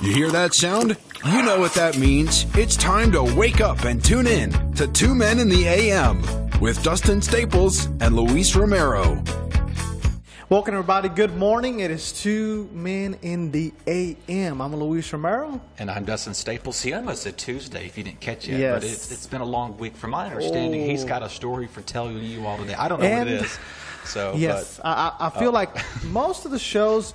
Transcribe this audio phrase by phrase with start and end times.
[0.00, 0.96] You hear that sound?
[1.24, 2.46] You know what that means.
[2.56, 6.22] It's time to wake up and tune in to Two Men in the AM
[6.60, 9.22] with Dustin Staples and Luis Romero.
[10.50, 11.08] Welcome, everybody.
[11.08, 11.80] Good morning.
[11.80, 14.60] It is Two Men in the AM.
[14.60, 15.60] I'm Luis Romero.
[15.78, 16.80] And I'm Dustin Staples.
[16.80, 18.58] He almost said Tuesday if you didn't catch it.
[18.60, 18.74] Yes.
[18.74, 19.96] But it's, it's been a long week.
[19.96, 21.08] From my understanding, he's oh.
[21.08, 22.74] got a story for telling you all today.
[22.74, 23.58] I don't know And- what it is.
[24.04, 25.52] So, Yes, but, I, I I feel Oh.
[25.52, 25.70] like
[26.04, 27.14] most of the shows,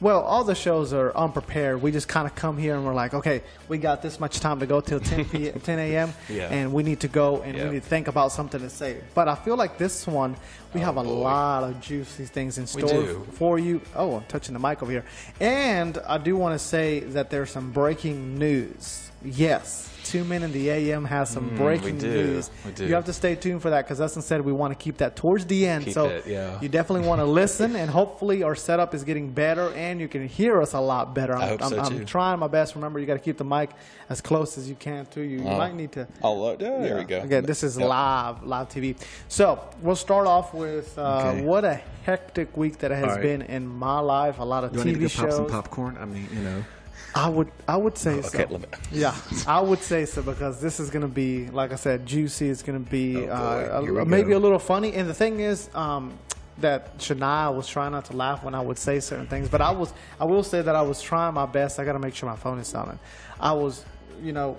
[0.00, 1.82] well, all the shows are unprepared.
[1.82, 4.60] We just kind of come here and we're like, okay, we got this much time
[4.60, 6.12] to go till 10 p 10 a.m.
[6.28, 6.48] Yeah.
[6.48, 7.64] and we need to go and Yeah.
[7.64, 9.00] we need to think about something to say.
[9.14, 10.36] But I feel like this one,
[10.72, 11.10] we oh, have a Oh, boy.
[11.20, 13.80] lot of juicy things in store for you.
[13.94, 15.04] Oh, I'm touching the mic over here.
[15.38, 19.09] And I do want to say that there's some breaking news.
[19.22, 22.08] Yes, Two Men in the AM has some breaking Mm, do.
[22.10, 22.50] news.
[22.78, 25.14] You have to stay tuned for that because Dustin said we want to keep that
[25.14, 25.84] towards the end.
[25.84, 26.58] Keep so it, yeah.
[26.60, 30.26] you definitely want to listen, and hopefully our setup is getting better, and you can
[30.26, 31.34] hear us a lot better.
[31.36, 32.74] I'm, I hope I'm, so, I'm trying my best.
[32.74, 33.70] Remember, you got to keep the mic
[34.08, 35.38] as close as you can to you.
[35.38, 36.08] You might need to.
[36.22, 37.20] Oh, look, yeah, there we go.
[37.20, 37.88] Again, this is Yep.
[37.88, 38.96] live, live TV.
[39.28, 41.42] So we'll start off with uh, Okay.
[41.44, 43.22] what a hectic week that has right.
[43.22, 44.38] been in my life.
[44.38, 45.98] A lot of Do I need to TV go pop some popcorn?
[46.00, 46.64] I mean, you know.
[47.14, 48.28] I would, I would say so.
[48.28, 49.14] Okay, let me- Yeah,
[49.46, 52.48] I would say so because this is going to be, like I said, juicy.
[52.48, 53.84] It's going to be Oh, uh, boy.
[53.84, 54.92] Here we a, maybe a little funny.
[54.94, 56.12] And the thing is, um,
[56.58, 59.70] that Shania was trying not to laugh when I would say certain things, but I
[59.70, 61.78] was, I will say that I was trying my best.
[61.80, 62.98] I got to make sure my phone is silent.
[63.40, 63.82] I was,
[64.22, 64.56] you know,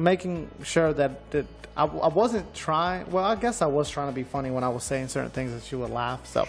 [0.00, 3.10] making sure that that I, I wasn't trying.
[3.10, 5.52] Well, I guess I was trying to be funny when I was saying certain things
[5.52, 6.26] that she would laugh.
[6.26, 6.46] So,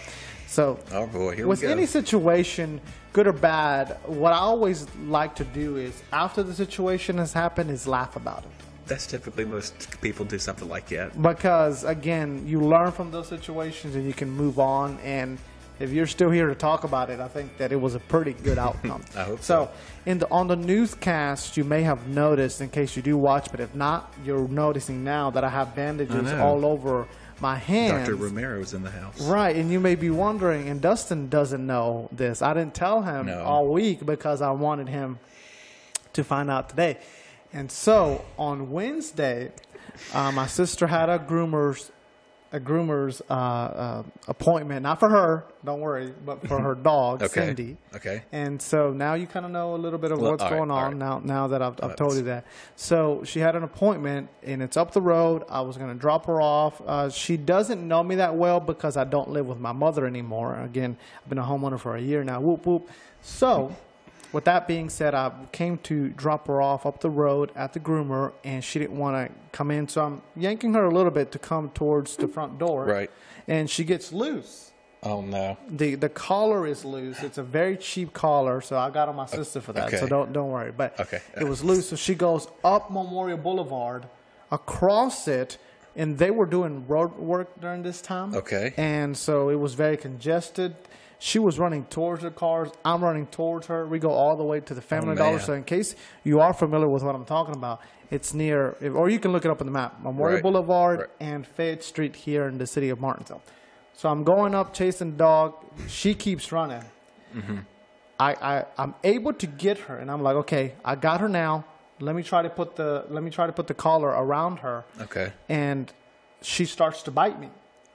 [0.48, 1.72] so Oh boy, here with we go.
[1.72, 2.80] any situation,
[3.12, 7.70] good or bad, what I always like to do is after the situation has happened,
[7.70, 8.50] is laugh about it.
[8.86, 11.20] That's typically most people do something like that.
[11.22, 14.98] Because again, you learn from those situations and you can move on.
[15.04, 15.38] And
[15.82, 18.32] if you're still here to talk about it, I think that it was a pretty
[18.32, 19.02] good outcome.
[19.16, 19.66] I hope so.
[19.66, 19.70] so.
[20.06, 23.60] In the on the newscast, you may have noticed, in case you do watch, but
[23.60, 26.42] if not, you're noticing now that I have bandages know.
[26.44, 27.06] all over
[27.40, 28.08] my hands.
[28.08, 28.16] Dr.
[28.16, 29.20] Romero's in the house.
[29.20, 32.40] Right, and you may be wondering, and Dustin doesn't know this.
[32.42, 33.42] I didn't tell him No.
[33.42, 35.18] all week because I wanted him
[36.12, 36.98] to find out today.
[37.52, 39.52] And so on Wednesday,
[40.14, 41.90] uh, my sister had a groomer's
[42.52, 47.46] a groomer's uh, uh, appointment, not for her, don't worry, but for her dog, Okay.
[47.46, 47.76] Cindy.
[47.94, 48.22] Okay.
[48.30, 50.76] And so now you kind of know a little bit of Well, what's going all
[50.78, 50.96] on right.
[50.96, 51.20] now.
[51.24, 52.44] Now that I've, I've told you that,
[52.76, 55.44] so she had an appointment, and it's up the road.
[55.48, 56.80] I was going to drop her off.
[56.86, 60.58] Uh, she doesn't know me that well because I don't live with my mother anymore.
[60.60, 62.40] Again, I've been a homeowner for a year now.
[62.40, 62.88] Whoop whoop.
[63.22, 63.74] So.
[64.32, 67.80] With that being said, I came to drop her off up the road at the
[67.80, 69.88] groomer, and she didn't want to come in.
[69.88, 72.84] So I'm yanking her a little bit to come towards the front door.
[72.86, 73.10] Right.
[73.46, 74.70] And she gets loose
[75.02, 75.58] Oh, no.
[75.68, 77.22] the the collar is loose.
[77.22, 79.90] It's a very cheap collar, so I got on my sister for that.
[79.98, 80.70] So don't don't worry.
[80.72, 81.20] But Okay.
[81.38, 84.06] it was loose, so she goes up Memorial Boulevard,
[84.52, 85.58] across it,
[85.96, 88.34] and they were doing road work during this time.
[88.34, 88.72] Okay.
[88.76, 90.74] And so it was very congested.
[91.18, 92.70] She was running towards the cars.
[92.84, 93.86] I'm running towards her.
[93.86, 95.38] We go all the way to the Family Oh, Dollar.
[95.38, 95.94] So in case
[96.24, 99.50] you are familiar with what I'm talking about, it's near, or you can look it
[99.50, 100.42] up on the map, Memorial Right.
[100.42, 101.08] Boulevard Right.
[101.20, 103.42] and Fayette Street here in the city of Martinsville.
[103.94, 105.54] So I'm going up chasing the dog.
[105.86, 106.82] She keeps running.
[107.34, 107.58] Mm-hmm.
[108.18, 111.64] I, I I'm able to get her, and I'm like, okay, I got her now.
[112.00, 114.84] Let me try to put the let me try to put the collar around her,
[115.00, 115.32] Okay.
[115.48, 115.92] and
[116.40, 117.48] she starts to bite me.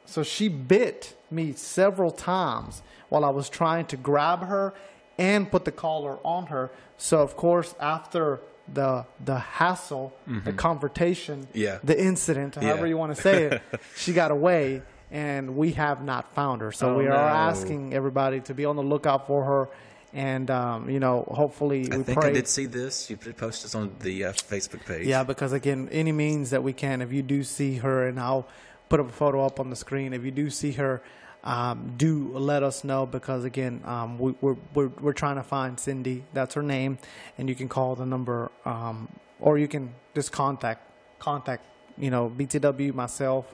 [0.06, 4.74] So she bit me several times while I was trying to grab her
[5.18, 6.70] and put the collar on her.
[6.98, 8.40] So of course, after
[8.74, 10.56] the the hassle, the mm-hmm.
[10.56, 11.80] confrontation, Yeah.
[11.84, 12.92] the incident, however Yeah.
[12.92, 13.62] you want to say it,
[13.98, 14.82] she got away,
[15.12, 16.72] and we have not found her.
[16.72, 17.18] So Oh, we are no.
[17.52, 19.70] asking everybody to be on the lookout for her,
[20.14, 22.30] and um, you know, hopefully I we think pray.
[22.30, 23.10] I did see this.
[23.10, 25.06] You put- posted this on the uh, Facebook page.
[25.08, 28.48] Yeah, because again, any means that we can, if you do see her, and I'll
[28.90, 30.14] put up a photo up on the screen.
[30.14, 31.02] If you do see her,
[31.44, 35.80] um, do let us know because again, um, we, we're, we're we're trying to find
[35.80, 36.24] Cindy.
[36.34, 36.98] That's her name,
[37.38, 39.10] and you can call the number, um,
[39.40, 40.82] or you can just contact
[41.20, 41.64] contact
[41.98, 43.46] you know BTW myself.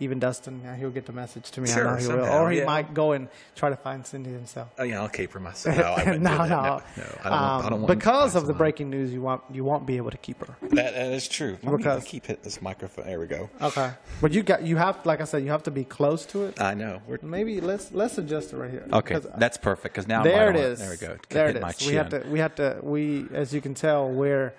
[0.00, 1.70] Even Dustin, yeah, he'll get the message to me.
[1.70, 2.24] I Sure, know he will.
[2.24, 2.64] somehow, Or he yeah.
[2.64, 4.68] might go and try to find Cindy himself.
[4.78, 5.76] Oh yeah, I'll keep her myself.
[5.76, 6.46] No, I no, no, no, no.
[6.46, 6.82] I don't, want,
[7.24, 7.28] I
[7.64, 10.16] Um, don't want because of the breaking news, you want you won't be able to
[10.18, 10.56] keep her.
[10.62, 11.58] That, that is true.
[11.62, 13.04] Me Because- keep hitting this microphone.
[13.06, 13.50] There we go.
[13.60, 13.90] Okay,
[14.22, 16.60] but you got you have like I said, you have to be close to it.
[16.60, 17.02] I know.
[17.06, 18.86] We're, Maybe let's let's adjust it right here.
[18.92, 20.78] Okay, that's perfect because now I'm there it is.
[20.80, 21.16] There we go.
[21.28, 21.86] There it is.
[21.86, 24.54] We have to we have to we as you can tell we're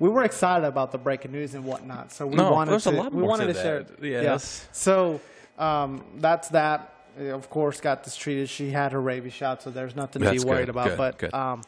[0.00, 2.10] we were excited about the breaking news and whatnot.
[2.10, 3.86] So we No, wanted there's to a lot we more wanted to to, share.
[4.02, 4.66] Yes.
[4.72, 5.20] So
[5.58, 6.94] um, that's that.
[7.18, 8.48] Of course, got this treated.
[8.48, 10.88] She had her rabies shot, so there's nothing to That's be worried good, about.
[10.88, 11.34] good, but good.
[11.34, 11.62] Um,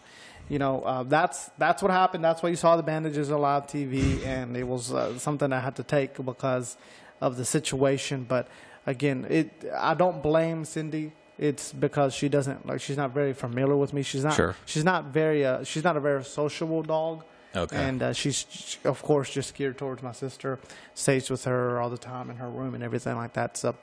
[0.49, 2.25] you know, uh, that's that's what happened.
[2.25, 5.61] That's why you saw the bandages on live TV, and it was uh, something I
[5.61, 6.76] had to take because
[7.20, 8.25] of the situation.
[8.26, 8.49] But
[8.87, 11.12] again, it I don't blame Cindy.
[11.38, 14.02] It's because she doesn't like she's not very familiar with me.
[14.02, 14.55] She's not Sure.
[14.64, 17.25] she's not very uh, she's not a very sociable dog.
[17.54, 17.76] Okay.
[17.76, 20.58] And uh, she's she- of course just geared towards my sister.
[20.94, 23.56] Stays with her all the time in her room and everything like that.
[23.56, 23.75] So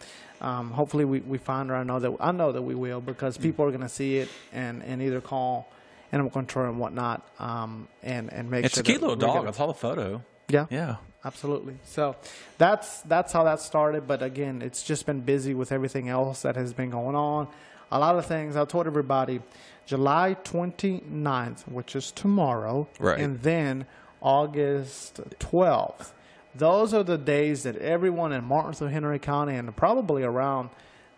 [0.41, 1.75] um, hopefully we, we find her.
[1.75, 3.41] I know that I know that we will because Mm.
[3.43, 5.71] people are going to see it and, and either call
[6.11, 9.45] animal control and whatnot um, and and make It's sure a cute little dog.
[9.47, 10.23] I saw the photo.
[10.47, 10.95] Yeah, Yeah.
[11.23, 11.77] absolutely.
[11.85, 12.15] So
[12.57, 14.07] that's that's how that started.
[14.07, 17.47] But again, it's just been busy with everything else that has been going on.
[17.91, 18.55] A lot of things.
[18.55, 19.41] I told everybody
[19.89, 23.19] July 29th, which is tomorrow, Right.
[23.19, 23.87] and then
[24.21, 26.11] August 12th.
[26.53, 30.69] Those are the days that everyone in Martinsville, Henry County, and probably around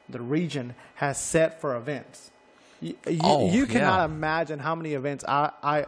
[0.07, 2.31] the region has set for events.
[2.79, 4.05] You, you, Oh, you cannot yeah.
[4.05, 5.85] imagine how many events I, I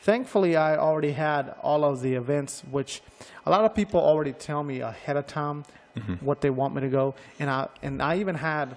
[0.00, 3.02] thankfully I already had all of the events which
[3.46, 5.64] a lot of people already tell me ahead of time
[5.96, 6.26] Mm-hmm.
[6.26, 8.76] what they want me to go and I and I even had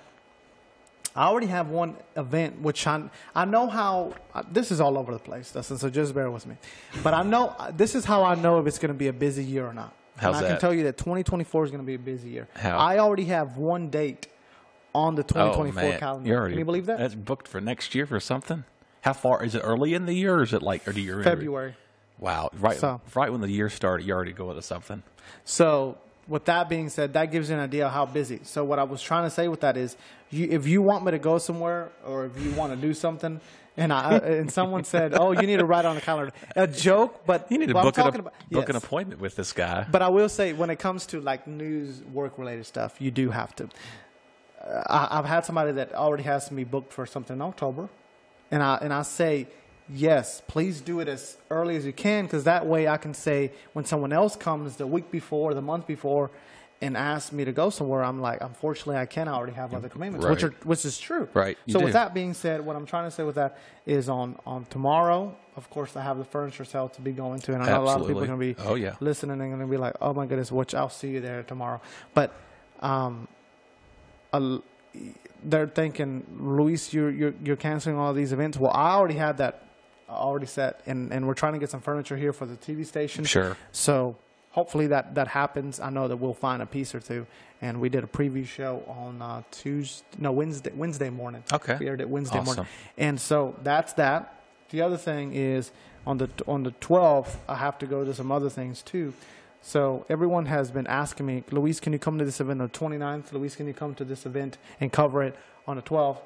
[1.19, 5.11] I already have one event which I I know how uh, this is all over
[5.11, 6.55] the place Dustin so just bear with me
[7.03, 9.13] but I know uh, this is how I know if it's going to be a
[9.13, 11.85] busy year or not How's and I can tell you that 2024 is going to
[11.85, 12.77] be a busy year How?
[12.77, 14.27] I already have one date
[14.95, 17.93] on the 2024 oh, calendar You already, can you believe that That's booked for next
[17.93, 18.63] year for something.
[19.01, 19.59] How far is it?
[19.59, 21.75] Early in the year, or is it like, or do you February
[22.17, 25.03] Wow, right, So- right when the year started, you already go into something.
[25.45, 25.97] So,
[26.29, 28.39] with that being said, that gives you an idea of how busy.
[28.43, 29.97] So, what I was trying to say with that is,
[30.29, 33.41] you, if you want me to go somewhere or if you want to do something,
[33.75, 37.25] and I and someone said, "Oh, you need to write on the calendar," a joke,
[37.25, 39.85] but You need to book, an, about- book an appointment with this guy.
[39.89, 43.29] But I will say, when it comes to like news, work related stuff, you do
[43.31, 43.69] have to.
[44.61, 47.89] Uh, I, I've had somebody that already has me booked for something in October,
[48.51, 49.47] and I and I say,
[49.93, 53.51] yes, please do it as early as you can, because that way I can say
[53.73, 56.31] when someone else comes the week before, the month before,
[56.81, 59.27] and asks me to go somewhere, I'm like, unfortunately, I can.
[59.27, 61.27] I already have other commitments, which are which is true.
[61.33, 61.85] Right, you So do.
[61.85, 65.35] with that being said, what I'm trying to say with that is on on tomorrow,
[65.57, 67.83] of course, I have the furniture sale to be going to, and I know a
[67.83, 68.95] lot of people are going to be Oh, yeah.
[69.01, 71.81] listening and going to be like, "Oh my goodness, which I'll see you there tomorrow."
[72.13, 72.33] But
[72.79, 73.27] um,
[74.31, 74.59] a,
[75.43, 78.57] they're thinking, Luis, you're, you're you're canceling all these events.
[78.57, 79.63] Well, I already had that
[80.09, 83.23] already set, and and we're trying to get some furniture here for the TV station.
[83.25, 83.55] Sure.
[83.71, 84.15] So
[84.51, 85.79] hopefully that that happens.
[85.79, 87.25] I know that we'll find a piece or two.
[87.61, 91.43] And we did a preview show on uh, Tuesday, no Wednesday, Wednesday morning.
[91.51, 91.75] Okay.
[91.77, 92.67] we aired it Wednesday morning, Awesome.
[92.97, 94.41] and so that's that.
[94.69, 95.71] The other thing is
[96.07, 99.13] on the on the 12th, I have to go to some other things too.
[99.61, 102.79] So everyone has been asking me, Luis, can you come to this event on the
[102.79, 103.33] 29th?
[103.33, 105.35] Luis, can you come to this event and cover it
[105.67, 106.19] on the 12th?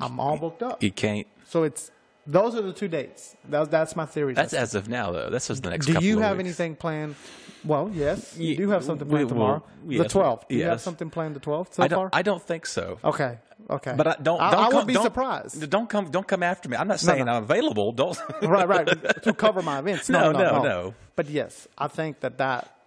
[0.00, 0.80] I'm all booked up.
[0.80, 1.26] You can't.
[1.44, 1.90] So it's
[2.28, 3.34] those are the two dates.
[3.48, 4.34] That's that's my theory.
[4.34, 5.30] That's as of now, though.
[5.30, 5.86] This is the next.
[5.86, 6.46] Do you have weeks.
[6.46, 7.16] anything planned?
[7.64, 9.62] Well, yes, you do have something we planned will- tomorrow.
[9.88, 10.48] yes, the 12th.
[10.48, 12.10] Do you have something planned the 12th so I don't.
[12.10, 12.10] far?
[12.12, 12.98] I don't think so.
[13.02, 13.38] okay,
[13.68, 13.94] okay.
[13.96, 14.40] But I, don't.
[14.40, 15.70] I, don't I come, won't be don't- surprised.
[15.70, 16.10] Don't come.
[16.10, 16.76] Don't come after me.
[16.76, 17.32] I'm not saying no.
[17.32, 17.92] I'm available.
[17.92, 18.16] Don't.
[18.42, 18.86] right, right.
[19.22, 20.08] To cover my events.
[20.08, 20.62] No, No, no, no, no.
[20.62, 20.94] no.
[21.16, 22.77] But yes, I think that that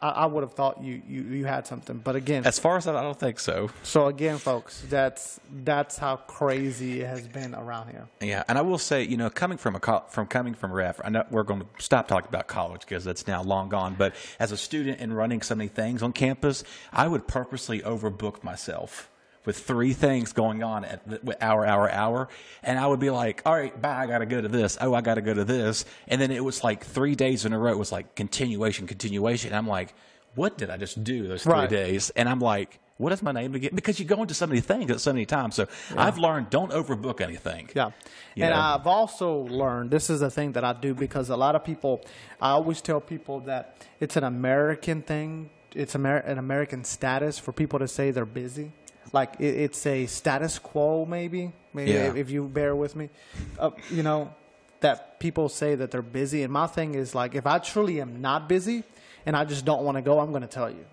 [0.00, 1.98] I, I would have thought you, you you had something.
[1.98, 3.70] But again, As far as that, I don't think so.
[3.82, 8.06] so again, folks, that's that's how crazy it has been around here.
[8.20, 11.00] Yeah, and I will say, you know, coming from a co- from coming from ref,
[11.04, 13.94] I know we're going to stop talking about college because that's now long gone.
[13.96, 18.42] But as a student and running so many things on campus, I would purposely overbook
[18.44, 19.08] myself
[19.46, 22.28] with three things going on at the hour, hour, hour,
[22.62, 23.96] and I would be like, "All right, bye.
[24.02, 24.76] I got to go to this.
[24.80, 27.52] Oh, I got to go to this." And then it was like three days in
[27.54, 27.72] a row.
[27.72, 29.54] It was like continuation, continuation.
[29.54, 29.94] I'm like,
[30.34, 31.70] "What did I just do those three Right.
[31.70, 32.80] days?" And I'm like.
[32.98, 33.72] What is my name again?
[33.74, 35.54] Because you go into so many things at so many times.
[35.56, 35.66] So
[35.98, 37.68] I've learned don't overbook anything.
[37.74, 37.90] Yeah.
[38.34, 38.58] You and know?
[38.58, 42.00] I've also learned this is a thing that I do because a lot of people,
[42.40, 45.50] I always tell people that it's an American thing.
[45.74, 48.72] It's Amer- an American status for people to say they're busy.
[49.12, 51.52] Like it, it's a status quo, maybe.
[51.72, 52.14] Maybe Yeah.
[52.14, 53.10] if, you bear with me,
[53.58, 54.32] uh, you know,
[54.80, 56.42] that people say that they're busy.
[56.42, 58.82] And my thing is like, if I truly am not busy
[59.26, 60.84] and I just don't want to go, I'm going to tell you.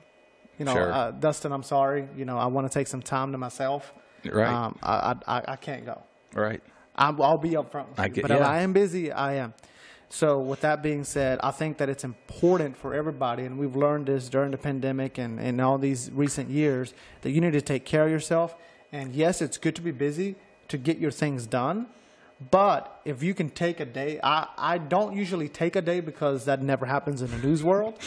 [0.59, 0.91] You know, Sure.
[0.91, 2.07] uh, Dustin, I'm sorry.
[2.15, 3.93] You know, I want to take some time to myself.
[4.25, 4.47] Right.
[4.47, 6.01] Um, I, I, I- I can't go.
[6.33, 6.61] Right.
[6.95, 8.11] I'm, I'll be upfront with I you.
[8.13, 8.41] get- but if.
[8.41, 9.53] I am busy, I am.
[10.13, 14.05] So with that being said, I think that it's important for everybody, and we've learned
[14.05, 17.83] this during the pandemic and, and all these recent years, that you need to take
[17.83, 18.55] care of yourself.
[18.91, 20.35] And yes, it's good to be busy
[20.67, 21.87] to get your things done.
[22.51, 26.45] But if you can take a day, I, I don't usually take a day because
[26.45, 27.97] that never happens in the news world.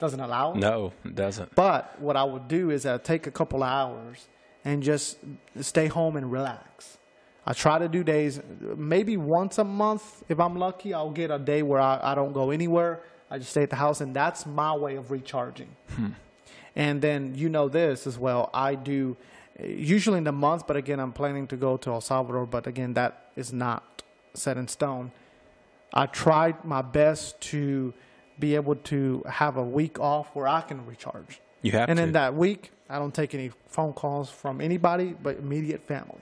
[0.00, 0.56] Doesn't allow it.
[0.56, 1.54] No, it doesn't.
[1.54, 4.26] But what I would do is I'd take a couple hours
[4.64, 5.18] and just
[5.60, 6.98] stay home and relax.
[7.46, 8.40] I try to do days,
[8.76, 10.22] maybe once a month.
[10.28, 13.02] If I'm lucky, I'll get a day where I, I don't go anywhere.
[13.30, 15.76] I just stay at the house, and that's my way of recharging.
[15.90, 16.08] Hmm.
[16.76, 18.50] And then you know this as well.
[18.54, 19.16] I do
[19.62, 22.46] usually in the month, but again, I'm planning to go to El Salvador.
[22.46, 24.02] But again, that is not
[24.34, 25.12] set in stone.
[25.92, 27.94] I tried my best to
[28.38, 31.40] be able to have a week off where I can recharge.
[31.62, 32.02] You have and to.
[32.02, 36.20] in that week, I don't take any phone calls from anybody but immediate family.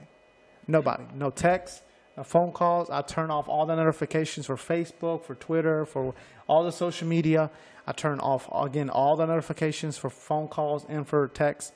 [0.67, 1.03] Nobody.
[1.15, 1.81] No texts,
[2.17, 2.89] no phone calls.
[2.89, 6.13] I turn off all the notifications for Facebook, for Twitter, for
[6.47, 7.49] all the social media.
[7.85, 11.71] I turn off, again, all the notifications for phone calls and for texts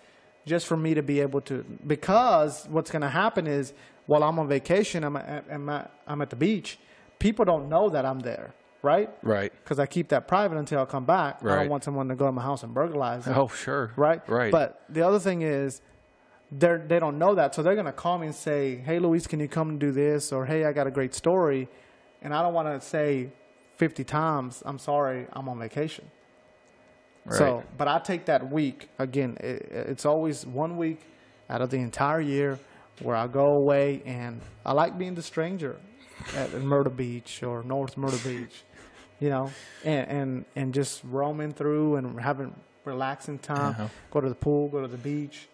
[0.46, 1.66] just for me to be able to.
[1.86, 3.74] Because what's going to happen is
[4.06, 6.80] while I'm on vacation, I'm at, I'm at, I'm at the beach,
[7.20, 9.10] people don't know that I'm there, right?
[9.22, 9.52] Right.
[9.64, 11.40] Because I keep that private until I come back.
[11.44, 11.56] Right.
[11.56, 13.92] I don't want someone to go in my house and burglarize it Oh, sure.
[13.98, 14.22] right?
[14.30, 14.50] Right.
[14.52, 15.82] But the other thing is,
[16.52, 19.40] they they don't know that, so they're gonna call me and say, "Hey, Luis, can
[19.40, 21.68] you come and do this?" Or, "Hey, I got a great story,"
[22.22, 23.30] and I don't want to say
[23.76, 26.10] fifty times, "I'm sorry, I'm on vacation."
[27.26, 27.38] Right.
[27.38, 29.38] So, but I take that week again.
[29.42, 31.02] It, it's always one week
[31.50, 32.60] out of the entire year
[33.02, 35.76] where I go away, and I like being the stranger
[36.36, 38.64] at Myrtle Beach or North Myrtle Beach,
[39.20, 39.52] you know,
[39.84, 43.72] and and and just roaming through and having relaxing time.
[43.72, 43.88] Uh-huh.
[44.12, 45.50] Go to the pool, go to the beach,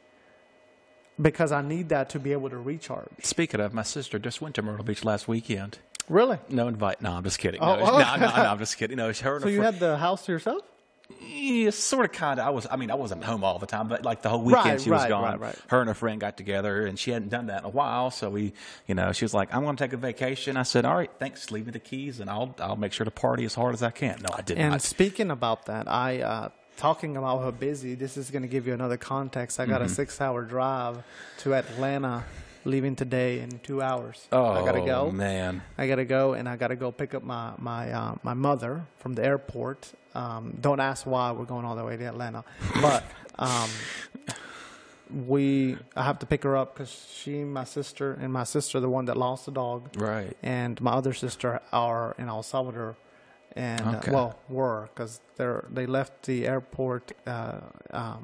[1.22, 3.08] because I need that to be able to recharge.
[3.24, 5.80] Speaking of, my sister just went to Myrtle Beach last weekend.
[6.10, 6.38] Really?
[6.50, 7.02] No invite.
[7.02, 7.62] No, I'm just kidding.
[7.62, 7.98] Oh, no, oh.
[7.98, 8.98] no, no, no, I'm just kidding.
[8.98, 9.40] No, it's her.
[9.40, 10.62] So you had the house to yourself?
[11.22, 12.48] Yeah, sort of, kind of.
[12.48, 12.66] I was.
[12.70, 14.90] I mean, I wasn't home all the time, but like the whole weekend Right, she
[14.90, 15.24] was gone.
[15.24, 15.56] right, right.
[15.68, 18.10] Her and her friend got together, and she hadn't done that in a while.
[18.10, 18.54] So we,
[18.88, 21.12] you know, she was like, "I'm going to take a vacation." I said, "All right,
[21.20, 21.52] thanks.
[21.52, 23.92] Leave me the keys, and I'll I'll make sure to party as hard as I
[23.92, 24.74] can." No, I did And not.
[24.76, 27.96] And speaking about that, I uh, talking about how busy.
[27.96, 29.60] This is going to give you another context.
[29.60, 29.92] I got Mm-hmm.
[29.92, 31.04] a six-hour drive
[31.40, 32.24] to Atlanta,
[32.66, 34.28] leaving today in two hours.
[34.32, 35.12] Oh I gotta go.
[35.12, 35.62] man.
[35.78, 39.14] I gotta go, and I gotta go pick up my my uh, my mother from
[39.14, 39.92] the airport.
[40.16, 42.44] Um, don't ask why we're going all the way to Atlanta,
[42.82, 43.04] but
[43.40, 43.70] um,
[45.28, 48.90] we I have to pick her up because she, my sister, and my sister, the
[48.90, 50.36] one that lost the dog, Right.
[50.42, 52.96] and my other sister are in El Salvador,
[53.56, 54.12] and uh, Okay.
[54.12, 57.60] well, were because they're they left the airport, uh,
[57.92, 58.24] um,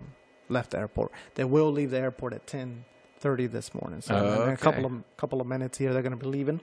[0.50, 1.12] left the airport.
[1.36, 2.86] They will leave the airport at ten
[3.20, 4.02] thirty this morning.
[4.02, 6.62] So Oh, in a couple of couple of minutes here, they're going to be leaving,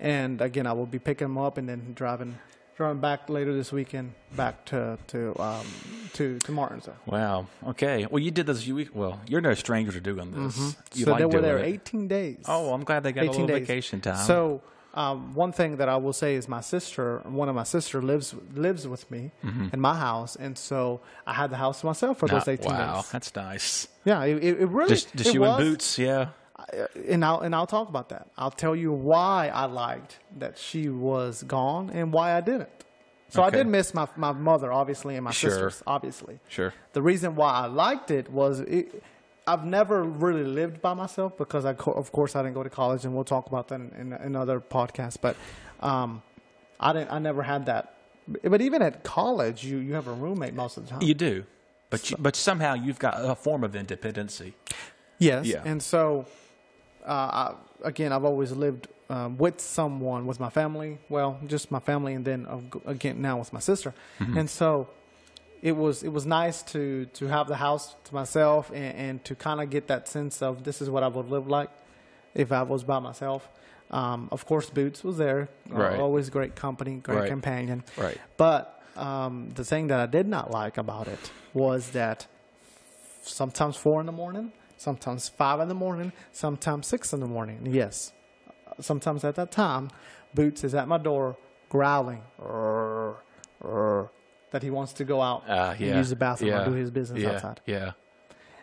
[0.00, 2.38] and again, I will be picking them up and then driving.
[2.76, 5.64] Driving back later this weekend, back to to um,
[6.14, 6.96] to to Martinsville.
[7.06, 7.46] Wow.
[7.68, 8.04] Okay.
[8.10, 8.66] Well, you did this.
[8.66, 10.56] You well, you're no stranger to doing this.
[10.58, 11.04] You Mm-hmm.
[11.04, 11.66] so like they were doing there it.
[11.66, 12.38] 18 days.
[12.48, 13.68] Oh, I'm glad they got a 18 little days.
[13.68, 14.16] vacation time.
[14.26, 14.60] So
[14.94, 18.34] um, one thing that I will say is my sister, one of my sister lives
[18.54, 19.32] lives with me
[19.72, 22.66] in my house, and so I had the house to myself for those Ah, 18
[22.72, 23.10] wow, days.
[23.10, 23.88] that's nice.
[24.04, 26.28] Yeah, it, it really Just, just it you was, in boots, yeah.
[27.08, 28.28] and I'll and I'll talk about that.
[28.38, 32.68] I'll tell you why I liked that she was gone and why I didn't.
[33.30, 33.58] So I Okay.
[33.58, 35.50] did miss my my mother, obviously, and my Sure.
[35.50, 36.38] sisters, obviously.
[36.48, 36.72] Sure.
[36.92, 39.02] The reason why I liked it was it,
[39.46, 42.70] I've never really lived by myself because I, co- of course, I didn't go to
[42.70, 45.18] college, and we'll talk about that in, in, in other podcasts.
[45.20, 45.36] But
[45.80, 46.22] um,
[46.80, 47.12] I didn't.
[47.12, 47.94] I never had that.
[48.42, 51.02] But even at college, you, you have a roommate most of the time.
[51.02, 51.44] You do,
[51.90, 54.54] but you, but somehow you've got a form of independency.
[55.18, 55.46] Yes.
[55.46, 55.62] Yeah.
[55.64, 56.26] And so,
[57.06, 60.98] uh, I, again, I've always lived um, with someone, with my family.
[61.10, 63.92] Well, just my family, and then uh, again now with my sister.
[64.20, 64.38] Mm-hmm.
[64.38, 64.88] And so,
[65.64, 69.34] it was it was nice to to have the house to myself and, and to
[69.34, 71.70] kind of get that sense of this is what I would live like
[72.34, 73.48] if I was by myself.
[73.90, 75.42] Um, of course, Boots was there.
[75.72, 75.98] Uh, Right.
[75.98, 77.28] always great company, great Right.
[77.36, 77.82] companion.
[77.96, 78.18] Right.
[78.36, 78.60] But
[78.96, 82.26] um, the thing that I did not like about it was that
[83.22, 87.58] sometimes four in the morning, sometimes five in the morning, sometimes six in the morning.
[87.82, 88.12] Yes,
[88.80, 89.90] sometimes at that time,
[90.34, 91.36] Boots is at my door
[91.68, 93.16] growling "Rrr,
[93.62, 94.08] rrr,"
[94.54, 95.88] that he wants to go out Uh, yeah.
[95.88, 96.62] and use the bathroom yeah.
[96.62, 97.32] or do his business yeah.
[97.32, 97.60] outside.
[97.66, 97.92] Yeah.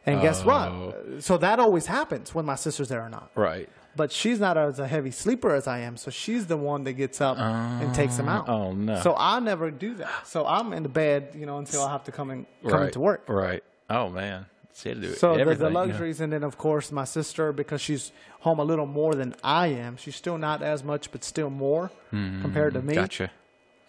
[0.05, 0.47] And guess Oh.
[0.47, 1.23] what?
[1.23, 3.29] So that always happens when my sister's there or not.
[3.35, 3.69] Right.
[3.95, 6.93] But she's not as a heavy sleeper as I am, so she's the one that
[6.93, 8.47] gets up and takes him out.
[8.49, 8.99] oh, no.
[9.01, 10.25] So I never do that.
[10.27, 12.85] So I'm in the bed, you know, until I have to come in come right.
[12.85, 13.23] into work.
[13.27, 13.63] Right.
[13.89, 14.45] Oh man.
[14.73, 17.81] She had to do So the, the luxuries, and then of course my sister, because
[17.81, 19.97] she's home a little more than I am.
[19.97, 22.93] She's still not as much, but still more compared to me.
[22.93, 23.29] Mm, Gotcha.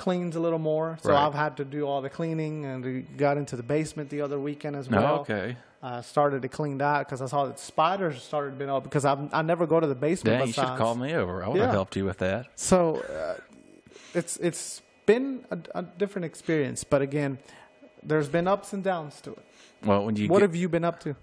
[0.03, 1.25] Cleans a little more, so Right.
[1.25, 4.37] I've had to do all the cleaning, and we got into the basement the other
[4.41, 5.21] weekend as well.
[5.21, 5.57] okay.
[5.81, 9.17] I started to clean that because I saw that spiders started being up because I
[9.33, 10.39] I never go to the basement.
[10.39, 11.45] Dang, you should have called me over.
[11.45, 11.67] I would Yeah.
[11.67, 12.47] have helped you with that.
[12.57, 13.37] So uh,
[14.13, 17.39] it's it's been a, a different experience, but again,
[18.03, 19.45] there's been ups and downs to it.
[19.85, 21.15] Well, when you What get, have you been up to?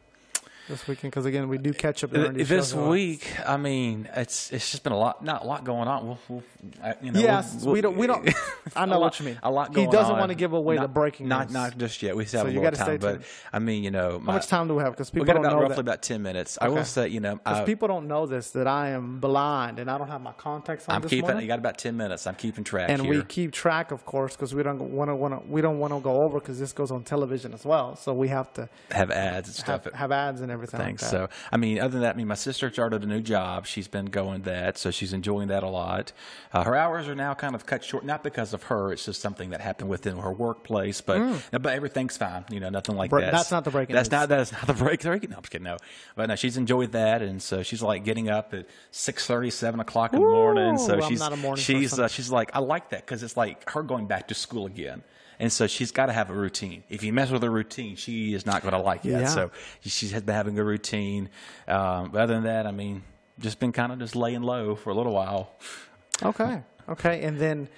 [0.70, 4.72] This weekend because again we do uh, catch up This week, I mean, it's it's
[4.72, 6.08] just been a lot, not a lot going on.
[6.08, 6.44] We'll, we'll
[6.84, 7.98] uh, you know, Yes, we'll- we don't.
[7.98, 8.30] We don't.
[8.76, 9.40] I know lot- what you mean.
[9.44, 10.20] A lot Going He doesn't on.
[10.20, 11.54] want to give away not, the breaking Not news.
[11.54, 12.16] not just yet.
[12.16, 13.22] We still have So a little time, but.
[13.52, 14.94] I mean, you know, How much time do we have?
[14.94, 15.82] Because We people got don't about know roughly that.
[15.82, 16.58] about ten minutes.
[16.62, 16.84] I will Okay.
[16.86, 19.98] say, you know, Because I, people don't know this that I am blind and I
[19.98, 21.22] don't have my contacts on I'm keeping.
[21.22, 21.42] morning.
[21.42, 22.28] You got about ten minutes.
[22.28, 23.10] I'm keeping track and here.
[23.10, 25.94] we keep track, of course, because we don't want to want to we don't want
[25.94, 27.96] to go over because this goes on television as well.
[27.96, 29.86] So we have to have ads and stuff.
[29.86, 30.59] have, have ads and everything.
[30.68, 31.02] Things.
[31.02, 31.12] Like.
[31.12, 33.66] So, I mean, other than that, I mean, my sister started a new job.
[33.66, 36.12] She's been going that, so she's enjoying that a lot.
[36.54, 38.92] Uh, her hours are now kind of cut short, not because of her.
[38.92, 41.02] It's just something that happened within her workplace.
[41.02, 42.46] But but everything's fine.
[42.50, 43.30] You know, nothing like Bre- that.
[43.30, 43.38] Mm.
[43.38, 44.20] that's not the breaking That's news.
[44.20, 45.02] not that's not the break.
[45.02, 45.66] breaking- No, I'm just kidding.
[45.66, 45.78] No,
[46.16, 49.80] but no, she's enjoyed that, and so she's like getting up at six thirty, seven
[49.80, 50.78] o'clock in the morning.
[50.78, 53.38] So I'm she's not a morning she's uh, she's like, I like that because it's
[53.38, 55.04] like her going back to school again.
[55.40, 56.84] And so she's got to have a routine.
[56.90, 59.12] If you mess with her routine, she is not going to like it.
[59.12, 59.28] Yeah.
[59.28, 61.30] So she's been having a routine.
[61.68, 63.04] Um, but other than that, I mean,
[63.40, 65.54] just been kind of just laying low for a little while.
[66.22, 66.62] Okay.
[66.90, 67.24] Okay.
[67.24, 67.70] And then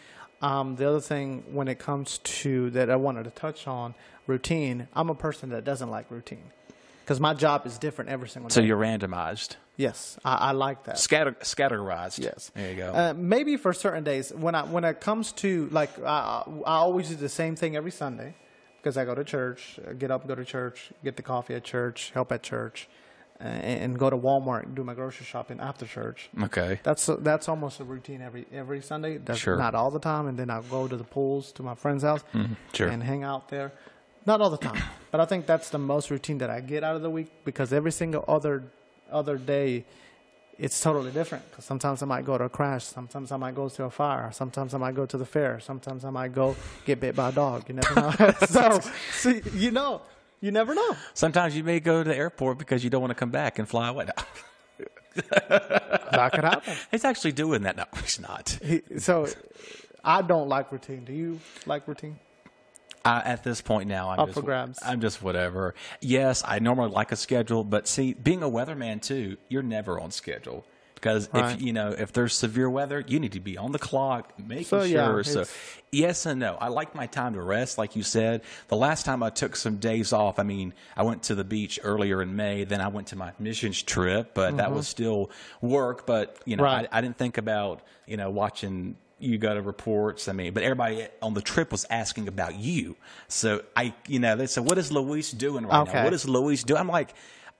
[0.42, 3.94] um, the other thing when it comes to that I wanted to touch on
[4.26, 6.52] routine, I'm a person that doesn't like routine
[7.12, 8.64] because my job is different every single So day.
[8.64, 10.98] So you're randomized, yes, I, I like that.
[10.98, 12.20] scatter, scatterized.
[12.24, 12.52] Yes.
[12.56, 12.92] There you go.
[12.94, 17.10] Uh, maybe for certain days when I when it comes to like I, I always
[17.10, 18.34] do the same thing every Sunday
[18.78, 22.12] because I go to church, get up, go to church, get the coffee at church,
[22.14, 22.88] help at church,
[23.42, 26.30] uh, and, and go to Walmart and do my grocery shopping after church.
[26.44, 26.80] okay.
[26.84, 29.18] That's that's almost a routine every every Sunday.
[29.18, 29.58] That's Sure.
[29.58, 32.24] not all the time, and then I'll go to the pools to my friend's house
[32.34, 32.54] Mm-hmm.
[32.74, 32.88] sure.
[32.88, 33.74] and hang out there.
[34.26, 36.96] Not all the time, but I think that's the most routine that I get out
[36.96, 38.64] of the week because every single other
[39.12, 39.84] other day,
[40.58, 41.50] it's totally different.
[41.50, 44.32] Because sometimes I might go to a crash, sometimes I might go to a fire,
[44.32, 47.32] sometimes I might go to the fair, sometimes I might go get bit by a
[47.32, 47.68] dog.
[47.68, 48.12] You never know.
[48.48, 48.80] so,
[49.12, 50.02] see, you know,
[50.40, 50.96] you never know.
[51.14, 53.68] Sometimes you may go to the airport because you don't want to come back and
[53.68, 54.08] fly away.
[55.14, 56.74] That could happen.
[56.90, 57.76] He's actually doing that.
[57.76, 58.58] No, he's not.
[58.64, 59.28] He, so,
[60.04, 61.04] I don't like routine.
[61.04, 62.18] Do you like routine?
[63.04, 64.80] I, at this point now, I'm Up just for grabs.
[64.86, 65.74] I'm just whatever.
[66.02, 70.12] Yes, I normally like a schedule, but see, being a weatherman too, you're never on
[70.12, 71.56] schedule because Right.
[71.56, 74.66] if you know if there's severe weather, you need to be on the clock, making
[74.66, 75.24] So, yeah, sure.
[75.24, 75.46] so,
[75.92, 76.58] yes and no.
[76.62, 78.44] I like my time to rest, like you said.
[78.68, 81.80] The last time I took some days off, I mean, I went to the beach
[81.82, 82.66] earlier in May.
[82.66, 86.06] Then I went to my missions trip, but that was still work.
[86.06, 86.76] But you know, Mm-hmm.
[86.76, 86.88] Right.
[86.92, 90.28] I, I didn't think about you know watching you got to reports.
[90.28, 92.96] I mean, but everybody on the trip was asking about you.
[93.28, 95.94] So I, you know, they said, "What is Luis doing right Okay.
[96.00, 96.04] now?
[96.04, 97.14] What is Luis doing?" I'm like,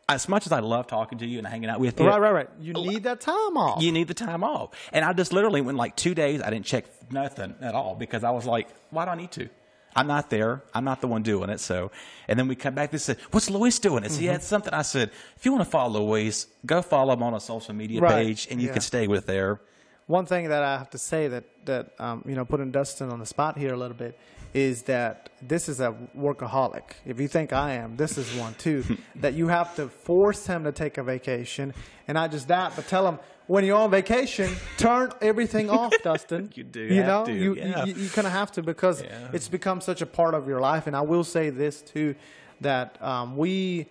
[0.10, 2.34] as much as I love talking to you and hanging out with you, Right, right,
[2.34, 2.50] right.
[2.60, 3.82] You need that time off.
[3.82, 4.72] you need the time off.
[4.92, 6.42] And I just literally went like two days.
[6.42, 9.48] I didn't check nothing at all because I was like, why do I need to?
[9.96, 10.64] I'm not there.
[10.74, 11.60] I'm not the one doing it.
[11.60, 11.92] So,
[12.30, 12.92] and then we come back.
[12.92, 14.32] They said, "What's Luis doing?" And he Mm-hmm.
[14.32, 14.74] had something.
[14.74, 18.00] I said, "If you want to follow Luis, go follow him on a social media
[18.00, 18.26] Right.
[18.26, 18.74] page, and you Yeah.
[18.74, 19.60] can stay with there."
[20.08, 23.20] One thing that I have to say that that um, you know putting Dustin on
[23.20, 24.18] the spot here a little bit
[24.54, 26.84] is that this is a workaholic.
[27.06, 28.84] If you think I am, this is one too.
[29.16, 31.74] that you have to force him to take a vacation,
[32.08, 36.50] and not just that, but tell him when you're on vacation, turn everything off, Dustin.
[36.56, 37.86] You do You have know, to, you, yeah.
[37.86, 39.30] you you kind of have to because Yeah.
[39.34, 40.86] it's become such a part of your life.
[40.88, 42.16] And I will say this too,
[42.60, 43.88] that um, we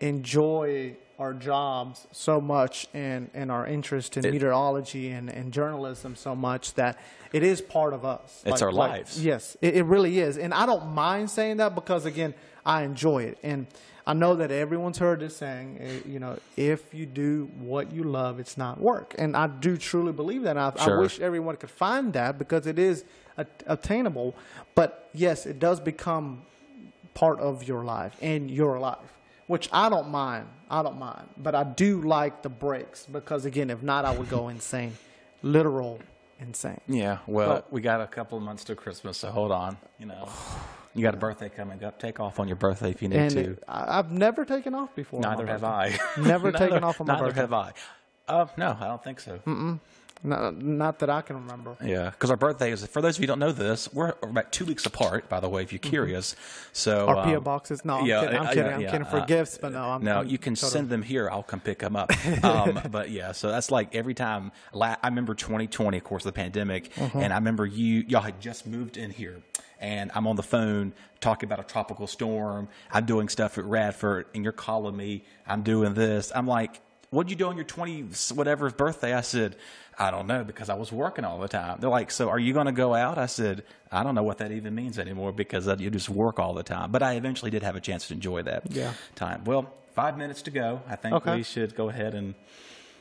[0.00, 6.34] enjoy our jobs so much and, and our interest in meteorology and, and journalism so
[6.34, 6.98] much that
[7.32, 8.42] it is part of us.
[8.44, 9.24] It's our lives.
[9.24, 10.36] Yes, it, it really is.
[10.36, 12.34] And I don't mind saying that because, again,
[12.66, 13.38] I enjoy it.
[13.44, 13.66] And
[14.04, 18.02] I know that everyone's heard this saying, eh, you know, if you do what you
[18.02, 19.14] love, it's not work.
[19.16, 20.58] And I do truly believe that.
[20.58, 23.04] I, I wish everyone could find that because it is
[23.38, 24.34] a- attainable.
[24.74, 26.42] But yes, it does become
[27.14, 28.98] part of your life and your life,
[29.52, 30.46] which I don't mind.
[30.70, 34.30] I don't mind, but I do like the breaks because again, if not, I would
[34.30, 34.96] go insane,
[35.42, 36.00] literal
[36.40, 36.80] insane.
[36.88, 39.76] Yeah, well, But- we got a couple of months to Christmas, so hold on.
[39.98, 40.26] You know,
[40.94, 41.98] you got a birthday coming up.
[42.00, 43.58] Take off on your birthday if you need And to.
[43.68, 45.20] I- I've never taken off before.
[45.20, 45.98] Neither have birthday.
[46.16, 46.20] I.
[46.26, 47.40] Never Neither- taken off on my Neither birthday.
[47.42, 47.74] Neither have
[48.28, 48.32] I.
[48.34, 49.38] Uh, no, I don't think so.
[50.24, 51.76] Not, not that I can remember.
[51.84, 52.86] Yeah, because our birthday is.
[52.86, 55.28] For those of you who don't know this, we're about two weeks apart.
[55.28, 56.36] By the way, if you're curious,
[56.72, 57.84] so Our PO um, boxes?
[57.84, 58.36] No, I'm yeah, kidding.
[58.38, 58.64] I'm uh, kidding.
[58.66, 60.70] yeah, I'm yeah, kidding for uh, gifts, but no, I'm no, I'm you can totally-
[60.70, 61.28] send them here.
[61.28, 62.12] I'll come pick them up.
[62.44, 64.52] um, but yeah, so that's like every time.
[64.72, 67.18] La- I remember 2020, of course, the pandemic, Mm-hmm.
[67.18, 69.42] and I remember you y'all had just moved in here,
[69.80, 72.68] and I'm on the phone talking about a tropical storm.
[72.92, 75.24] I'm doing stuff at Radford, and you're calling me.
[75.46, 76.30] I'm doing this.
[76.34, 76.80] I'm like,
[77.10, 78.02] what'd you do on your 20
[78.34, 79.14] whatever birthday?
[79.14, 79.56] I said,
[79.98, 81.78] I don't know because I was working all the time.
[81.80, 83.18] They're like, so are you going to go out?
[83.18, 86.54] I said, I don't know what that even means anymore because you just work all
[86.54, 86.90] the time.
[86.90, 88.94] But I eventually did have a chance to enjoy that Yeah.
[89.14, 89.44] time.
[89.44, 90.80] Well, five minutes to go.
[90.88, 91.36] I think Okay.
[91.36, 92.34] we should go ahead and.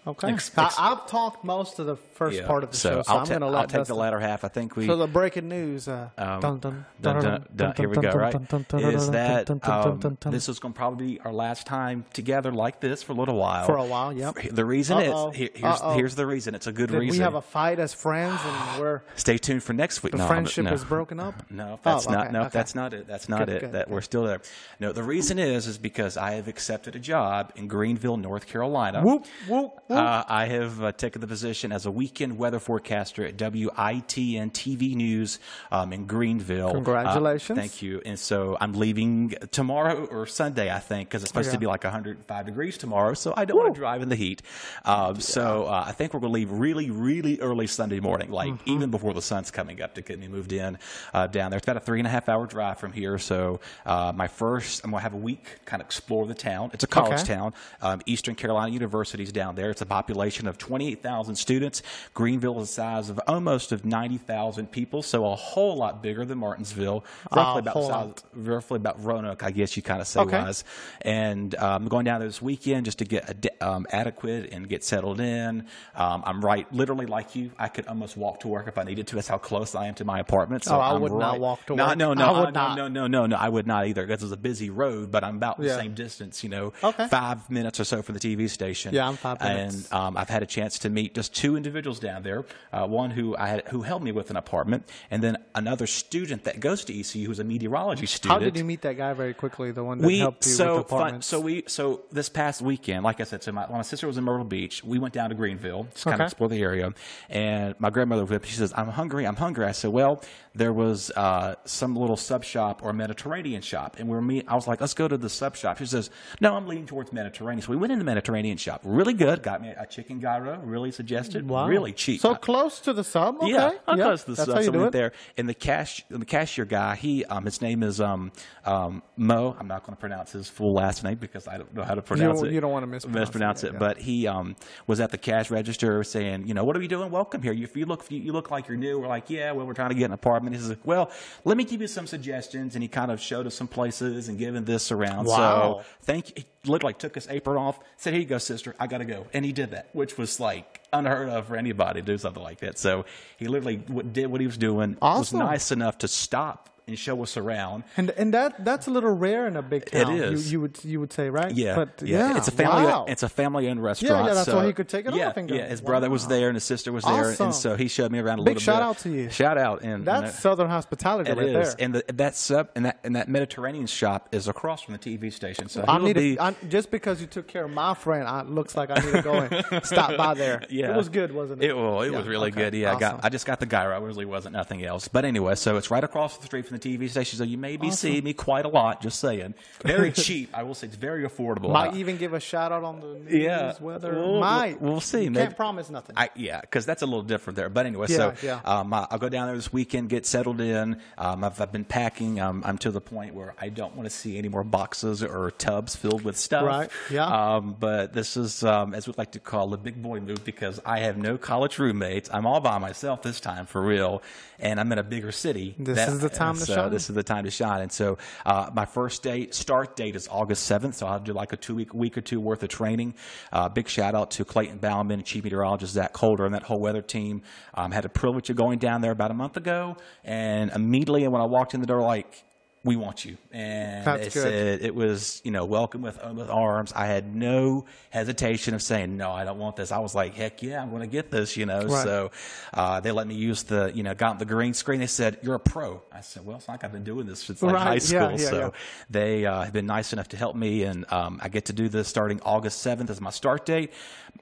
[0.08, 0.30] Okay.
[0.32, 2.48] Ex- I, ex- I've talked most of the first Yeah.
[2.48, 3.94] part of the so show, so I'll, I'm ta- going to I'll let take the
[3.94, 4.44] latter half.
[4.44, 4.88] I think we.
[4.88, 5.88] So the breaking news.
[5.88, 8.34] Uh, Um, dun, dun, dun, dun, dun, here we go, right?
[8.34, 13.04] Is that um, this is going to probably be our last time together like this
[13.04, 13.66] for a little while.
[13.68, 14.36] For a while, yep.
[14.52, 15.30] The reason Uh-oh.
[15.32, 15.94] is here, here's, Uh-oh.
[15.94, 16.56] here's the reason.
[16.56, 17.20] It's a good Did reason.
[17.20, 20.14] we have a fight as friends and we're Stay tuned for next week.
[20.14, 20.74] the no, friendship no.
[20.74, 21.44] is broken up?
[21.52, 22.24] No, that's Oh, not.
[22.26, 22.50] okay, no, okay.
[22.52, 23.06] that's not it.
[23.08, 23.60] That's not Good, it.
[23.62, 23.94] good, that good.
[23.94, 24.42] we're still there.
[24.80, 29.04] No, the reason is is because I have accepted a job in Greenville, North Carolina.
[29.04, 29.91] Whoop whoop whoop.
[29.98, 34.96] Uh, I have uh, taken the position as a weekend weather forecaster at WITN TV
[34.96, 35.40] News
[35.72, 36.70] um, in Greenville.
[36.70, 37.58] Uh, Congratulations.
[37.58, 38.02] thank you.
[38.06, 41.54] And so I'm leaving tomorrow or Sunday, I think, because it's supposed Yeah.
[41.54, 43.14] to be like 105 degrees tomorrow.
[43.14, 44.42] So I don't want to drive in the heat.
[44.86, 48.52] Um, So uh, I think we're going to leave really, really early Sunday morning, like
[48.52, 48.70] Mm-hmm.
[48.70, 50.78] even before the sun's coming up to get me moved in
[51.14, 51.58] uh, down there.
[51.58, 53.18] It's about a three and a half hour drive from here.
[53.18, 56.72] So uh, my first, I'm going to have a week kind of explore the town.
[56.74, 57.34] It's a college Okay.
[57.34, 57.54] town.
[57.82, 59.70] Um, Eastern Carolina University's down there.
[59.70, 61.82] It's a population of 28,000 students.
[62.14, 66.38] Greenville is the size of almost of 90,000 people, so a whole lot bigger than
[66.38, 67.04] Martinsville.
[67.32, 70.42] Roughly about size, roughly about Roanoke, I guess you kind of say Okay.
[70.42, 70.64] was.
[71.02, 74.84] And um, I'm going down there this weekend just to get um, adequate and get
[74.84, 75.66] settled in.
[75.96, 77.52] Um, I'm right, literally like you.
[77.58, 79.16] I could almost walk to work if I needed to.
[79.16, 80.64] That's how close I am to my apartment.
[80.66, 81.98] So Oh, I I'm would not walk to no, work.
[81.98, 82.78] No, no, I would no, not.
[82.78, 83.36] no, no, no, no.
[83.36, 85.12] I would not either because it's a busy road.
[85.12, 86.44] But I'm about the same distance.
[86.44, 87.08] You know, Okay.
[87.08, 88.94] five minutes or so from the TV station.
[88.94, 89.71] Yeah, I'm five minutes.
[89.71, 92.46] And um, I've had a chance to meet just two individuals down there.
[92.72, 96.44] Uh, one who I had, who helped me with an apartment, and then another student
[96.46, 98.40] that goes to ECU who's a meteorology student.
[98.40, 99.72] How did you meet that guy very quickly?
[99.72, 101.28] The one that we helped you so with fun, apartments.
[101.28, 104.24] so we so this past weekend, like I said, so my, my sister was in
[104.24, 106.94] Myrtle Beach, we went down to Greenville just kind of explore the area,
[107.30, 109.26] and my grandmother She says, "I'm hungry.
[109.26, 113.98] I'm hungry." I said, "Well, there was uh, some little sub shop or Mediterranean shop,
[114.00, 114.46] and we're meet.
[114.48, 116.10] I was like, let's go to the sub shop." She says,
[116.40, 118.82] "No, I'm leaning towards Mediterranean." So we went in the Mediterranean shop.
[118.84, 119.44] Really good.
[119.44, 120.60] Got me a chicken gyro.
[120.60, 121.48] Really suggested.
[121.48, 121.68] wow.
[121.68, 122.22] Really cheap.
[122.22, 123.38] So close to the sub.
[123.38, 123.52] Okay.
[123.52, 124.04] Yeah, I'm yeah.
[124.06, 124.56] close to the That's sub.
[124.56, 124.98] how you so we do went it.
[124.98, 128.32] there, and the cash, the cashier guy, he, um, his name is um,
[128.66, 129.56] um, Mo.
[129.60, 132.02] I'm not going to pronounce his full last name because I don't know how to
[132.02, 132.52] pronounce it.
[132.52, 133.74] you don't wanna mispronounce it, it.
[133.74, 133.80] yeah.
[133.80, 134.56] But he um,
[134.88, 137.10] was at the cash register saying, you know, what are you doing?
[137.12, 137.54] Welcome here.
[137.54, 139.00] If you look, you, you look like you're new.
[139.00, 140.41] We're like, yeah, well, we're trying to get an apartment.
[140.48, 141.12] And he says, well,
[141.46, 144.38] let me give you some suggestions, and he kind of showed us some places and
[144.38, 145.26] given this around.
[145.26, 145.82] Wow.
[145.82, 146.34] So thank you.
[146.38, 148.76] He literally like, took his apron off, said, here you go, sister.
[148.80, 152.02] I got to go, and he did that, which was like unheard of for anybody
[152.02, 152.78] to do something like that.
[152.78, 153.06] So
[153.38, 154.98] he literally did what he was doing.
[155.02, 155.40] Awesome.
[155.40, 157.84] Was nice enough to stop and show us around.
[157.98, 160.16] And and that that's a little rare in a big town.
[160.16, 160.52] is.
[160.52, 161.54] You, you would you would say right?
[161.54, 162.84] Yeah, But yeah, yeah, it's a family.
[162.84, 163.06] Wow.
[163.08, 164.26] It's a family-owned restaurant.
[164.28, 166.10] yeah, that's so, why he could take it yeah, off and go, Yeah, his brother
[166.10, 167.48] was there and his sister was there, Awesome.
[167.48, 168.60] and so he showed me around a Big little bit.
[168.60, 169.30] Big shout out to you.
[169.30, 171.86] Shout out, and that's and, Southern hospitality It right is, there.
[171.86, 175.32] and the, that sub and that and that Mediterranean shop is across from the TV
[175.32, 175.70] station.
[175.70, 178.50] So I need be, to, just because you took care of my friend, I, it
[178.50, 180.64] looks like I need to go and stop by there.
[180.72, 181.70] Yeah, it was good, wasn't it?
[181.72, 182.74] It, well, it Yeah, was really okay, good.
[182.74, 183.26] Yeah, I got.
[183.26, 183.98] I just got the gyro.
[183.98, 185.08] It really wasn't nothing else.
[185.08, 187.38] But anyway, so it's right across the street from the TV station.
[187.38, 189.02] So you may be seeing me quite a lot.
[189.02, 189.54] Just saying,
[189.84, 190.50] very cheap.
[190.54, 191.72] I will say it's very affordable.
[191.72, 193.74] Might Uh, even give a shout out on the news, Yeah.
[193.80, 194.14] weather.
[194.14, 194.82] We'll- Might.
[194.82, 195.24] we'll see.
[195.26, 196.16] You Maybe- can't promise nothing.
[196.18, 197.70] I, yeah, because that's a little different there.
[197.70, 198.62] But anyway, Yeah, so yeah.
[198.64, 200.98] Um, I, I'll go down there this weekend, get settled in.
[201.18, 202.40] Um, I've, I've been packing.
[202.40, 205.52] Um, I'm to the point where I don't want to see any more boxes or
[205.52, 206.64] tubs filled with stuff.
[206.66, 207.26] Right, yeah.
[207.56, 210.80] Um, but this is, um, as we like to call, a big boy move because
[210.86, 212.30] I have no college roommates.
[212.34, 214.22] I'm all by myself this time for real,
[214.60, 215.76] and I'm in a bigger city.
[215.78, 216.92] This is the time so shine.
[216.92, 217.82] This is the time to shine.
[217.82, 220.96] And so uh, my first date, start date is August 7th.
[220.96, 223.16] So I'll do like a two week, week or two worth of training.
[223.52, 226.80] Uh, big shout out to Clayton Bauman and chief meteorologist Zach Calder and that whole
[226.80, 227.42] weather team.
[227.74, 231.42] Um, had the privilege of going down there about a month ago, and immediately when
[231.42, 232.44] I walked in the door, like.
[232.84, 234.44] We want you, and That's they good.
[234.44, 236.92] said it was, you know, welcome with with arms.
[236.96, 239.30] I had no hesitation of saying no.
[239.32, 239.92] I don't want this.
[239.92, 241.82] I was like, heck yeah, I'm going to get this, you know.
[241.86, 242.04] Right.
[242.04, 242.32] So
[242.74, 245.00] uh, they let me use the, you know, got the green screen.
[245.00, 247.62] They said, "You're a pro." I said, "Well, it's like I've been doing this since
[247.62, 247.84] like Right.
[247.84, 248.70] high Yeah, school." yeah, so yeah.
[249.12, 251.88] they uh, have been nice enough to help me, and um, I get to do
[251.88, 253.92] this starting August 7th as my start date.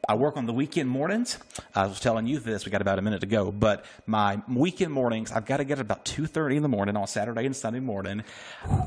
[0.07, 1.37] I work on the weekend mornings.
[1.75, 2.63] I was telling you this.
[2.65, 5.79] We got about a minute to go, but my weekend mornings, I've got to get
[5.79, 8.23] at about 2:30 in the morning on Saturday and Sunday morning.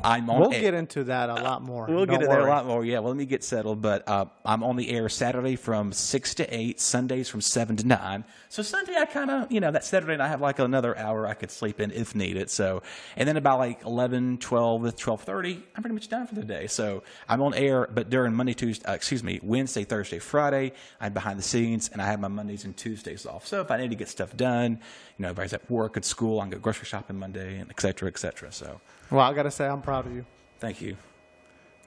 [0.05, 0.41] I'm on.
[0.41, 1.87] we'll air- get into that a lot more.
[1.87, 2.85] We'll Don't get into there a lot more.
[2.85, 3.81] Yeah, well, let me get settled.
[3.81, 7.87] But uh, I'm on the air Saturday from 6 to 8, Sundays from 7 to
[7.87, 8.25] 9.
[8.49, 11.35] So Sunday, I kind of, you know, that Saturday I have like another hour I
[11.35, 12.51] could sleep in if needed.
[12.51, 12.83] So,
[13.17, 16.67] and then about like 11, 12, 12.30, I'm pretty much done for the day.
[16.67, 21.15] So I'm on air, but during Monday, Tuesday, uh, excuse me, Wednesday, Thursday, Friday, I'm
[21.15, 23.47] behind the scenes and I have my Mondays and Tuesdays off.
[23.47, 24.81] So if I need to get stuff done,
[25.23, 27.81] you know, everybody's at work, at school, I can go grocery shopping Monday, and et
[27.81, 28.51] cetera, et cetera.
[28.51, 30.25] So Well, I got to say, I'm proud of you.
[30.59, 30.97] thank you.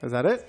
[0.02, 0.48] Is that it?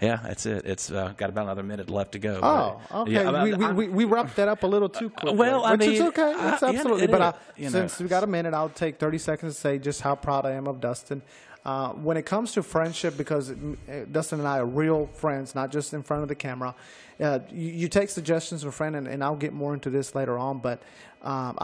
[0.00, 0.64] Yeah, that's it.
[0.64, 2.38] It's uh, got about another minute left to go.
[2.40, 3.12] Oh, but- okay.
[3.12, 5.36] Yeah, I'm- we, we, I'm- we, we wrapped that up a little too quickly.
[5.36, 6.32] Well, I which is mean, okay.
[6.34, 7.04] uh, It's yeah, absolutely.
[7.04, 7.70] it but I, you know.
[7.70, 10.52] since we got a minute, I'll take 30 seconds to say just how proud I
[10.52, 11.20] am of Dustin.
[11.64, 13.52] Uh, when it comes to friendship, because
[14.10, 16.74] Dustin and I are real friends, not just in front of the camera,
[17.20, 20.14] uh, you, you take suggestions from a friend, and, and I'll get more into this
[20.14, 20.60] later on.
[20.60, 20.82] But
[21.22, 21.54] um,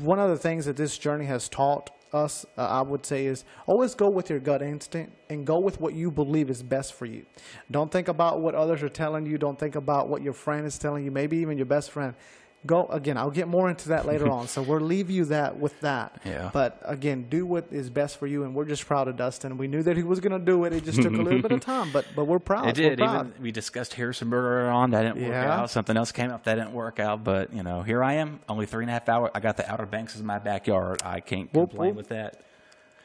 [0.00, 3.44] one of the things that this journey has taught us, uh, I would say, is
[3.66, 7.06] always go with your gut instinct and go with what you believe is best for
[7.06, 7.24] you.
[7.70, 9.38] Don't think about what others are telling you.
[9.38, 12.14] Don't think about what your friend is telling you, maybe even your best friend.
[12.64, 13.16] Go again.
[13.16, 14.48] I'll get more into that later on.
[14.48, 16.20] So we'll leave you that with that.
[16.24, 16.50] Yeah.
[16.52, 19.56] But again, do what is best for you, and we're just proud of Dustin.
[19.56, 20.72] We knew that he was going to do it.
[20.72, 22.64] It just took a little bit of time, but but we're proud.
[22.64, 22.98] Of it did.
[22.98, 23.28] Proud.
[23.28, 25.60] Even we discussed Harrisonburg on that didn't work Yeah.
[25.60, 25.70] out.
[25.70, 27.22] Something else came up that didn't work out.
[27.22, 29.30] But you know, here I am, only three and a half hours.
[29.34, 31.02] I got the Outer Banks as my backyard.
[31.04, 31.96] I can't Whoop, complain whoop.
[31.98, 32.40] with that.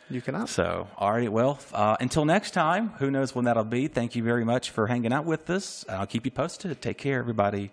[0.10, 0.50] You cannot.
[0.50, 1.32] So, all right.
[1.32, 3.88] Well, uh, until next time, who knows when that'll be?
[3.88, 5.86] Thank you very much for hanging out with us.
[5.88, 6.82] I'll keep you posted.
[6.82, 7.72] Take care, everybody.